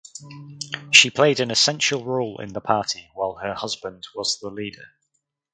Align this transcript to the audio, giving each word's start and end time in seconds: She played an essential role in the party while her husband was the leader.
She 0.89 1.11
played 1.11 1.39
an 1.39 1.51
essential 1.51 2.03
role 2.03 2.39
in 2.41 2.53
the 2.53 2.59
party 2.59 3.11
while 3.13 3.35
her 3.35 3.53
husband 3.53 4.03
was 4.15 4.39
the 4.39 4.49
leader. 4.49 4.95